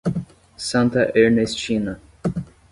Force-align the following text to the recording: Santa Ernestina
Santa 0.57 1.13
Ernestina 1.13 2.01